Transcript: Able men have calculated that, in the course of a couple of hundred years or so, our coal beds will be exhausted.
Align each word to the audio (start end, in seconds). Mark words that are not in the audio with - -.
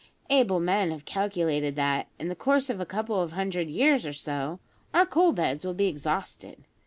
Able 0.31 0.59
men 0.59 0.89
have 0.89 1.05
calculated 1.05 1.75
that, 1.75 2.07
in 2.17 2.27
the 2.27 2.33
course 2.35 2.71
of 2.71 2.79
a 2.79 2.87
couple 2.87 3.21
of 3.21 3.33
hundred 3.33 3.69
years 3.69 4.03
or 4.03 4.13
so, 4.13 4.59
our 4.95 5.05
coal 5.05 5.31
beds 5.31 5.63
will 5.63 5.75
be 5.75 5.85
exhausted. 5.85 6.63